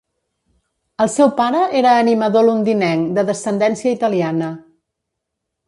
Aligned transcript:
El 1.05 1.11
seu 1.15 1.29
pare 1.41 1.59
era 1.81 1.91
animador 2.05 2.45
londinenc 2.49 3.05
de 3.19 3.27
descendència 3.29 3.95
italiana. 3.99 4.51